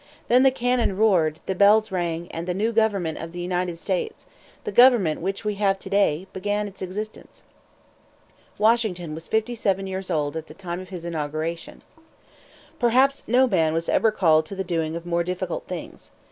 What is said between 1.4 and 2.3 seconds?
the bells rang,